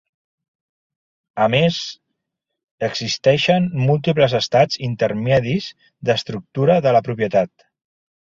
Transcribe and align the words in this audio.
A 1.43 1.45
més, 1.55 1.75
existeixen 2.87 3.67
múltiples 3.83 4.35
estats 4.41 4.81
intermedis 4.89 5.67
d'estructura 6.09 6.79
de 6.87 6.95
la 6.97 7.03
propietat. 7.11 7.67